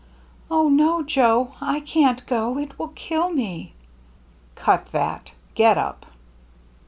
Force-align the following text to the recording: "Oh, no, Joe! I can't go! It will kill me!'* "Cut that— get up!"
"Oh, 0.49 0.67
no, 0.67 1.03
Joe! 1.03 1.53
I 1.61 1.79
can't 1.79 2.25
go! 2.25 2.57
It 2.57 2.79
will 2.79 2.87
kill 2.87 3.29
me!'* 3.31 3.73
"Cut 4.55 4.91
that— 4.93 5.33
get 5.53 5.77
up!" 5.77 6.07